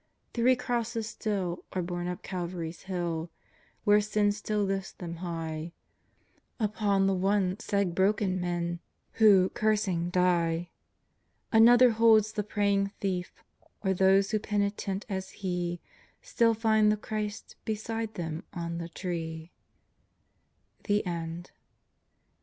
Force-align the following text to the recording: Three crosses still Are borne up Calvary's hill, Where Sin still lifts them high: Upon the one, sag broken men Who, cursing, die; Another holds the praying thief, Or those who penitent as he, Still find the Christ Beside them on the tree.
Three 0.33 0.55
crosses 0.55 1.05
still 1.05 1.63
Are 1.73 1.83
borne 1.83 2.07
up 2.07 2.23
Calvary's 2.23 2.81
hill, 2.89 3.29
Where 3.83 4.01
Sin 4.01 4.31
still 4.31 4.63
lifts 4.63 4.93
them 4.93 5.17
high: 5.17 5.73
Upon 6.59 7.05
the 7.05 7.13
one, 7.13 7.59
sag 7.59 7.93
broken 7.93 8.41
men 8.41 8.79
Who, 9.21 9.49
cursing, 9.49 10.09
die; 10.09 10.71
Another 11.51 11.91
holds 11.91 12.31
the 12.31 12.41
praying 12.41 12.93
thief, 12.99 13.43
Or 13.83 13.93
those 13.93 14.31
who 14.31 14.39
penitent 14.39 15.05
as 15.07 15.29
he, 15.45 15.79
Still 16.23 16.55
find 16.55 16.91
the 16.91 16.97
Christ 16.97 17.55
Beside 17.63 18.15
them 18.15 18.43
on 18.51 18.79
the 18.79 18.89
tree. 18.89 19.51